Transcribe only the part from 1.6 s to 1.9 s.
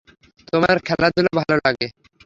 লাগে।